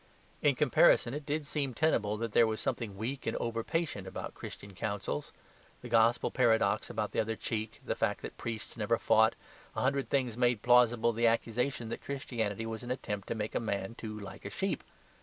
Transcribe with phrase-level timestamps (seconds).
[0.41, 4.33] In comparison, it did seem tenable that there was something weak and over patient about
[4.33, 5.31] Christian counsels.
[5.83, 9.35] The Gospel paradox about the other cheek, the fact that priests never fought,
[9.75, 13.59] a hundred things made plausible the accusation that Christianity was an attempt to make a
[13.59, 14.83] man too like a sheep.